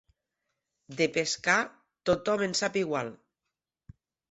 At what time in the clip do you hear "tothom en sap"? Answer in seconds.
2.11-2.83